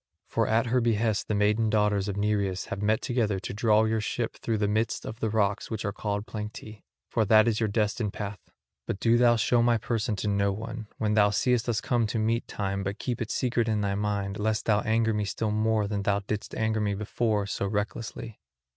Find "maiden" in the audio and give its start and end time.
1.35-1.69